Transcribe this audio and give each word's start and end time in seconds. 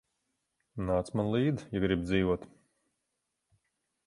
Nāc 0.87 1.11
man 1.19 1.29
līdzi, 1.35 1.67
ja 1.75 1.83
gribi 1.85 2.09
dzīvot. 2.09 2.49